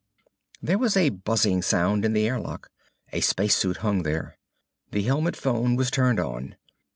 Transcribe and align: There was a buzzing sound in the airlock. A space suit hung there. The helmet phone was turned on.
There 0.63 0.79
was 0.79 0.97
a 0.97 1.09
buzzing 1.09 1.61
sound 1.61 2.05
in 2.05 2.13
the 2.13 2.27
airlock. 2.27 2.71
A 3.13 3.21
space 3.21 3.55
suit 3.55 3.77
hung 3.85 4.01
there. 4.01 4.39
The 4.89 5.03
helmet 5.03 5.35
phone 5.35 5.75
was 5.75 5.91
turned 5.91 6.19
on. 6.19 6.55